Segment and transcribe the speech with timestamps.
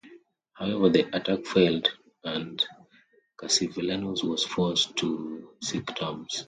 [0.53, 1.87] However the attack failed
[2.23, 2.59] and
[3.39, 6.33] Cassivellaunus was forced to seek terms.